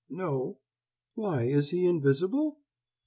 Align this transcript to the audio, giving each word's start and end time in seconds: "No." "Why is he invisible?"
"No." 0.09 0.57
"Why 1.13 1.43
is 1.43 1.69
he 1.69 1.85
invisible?" 1.85 2.57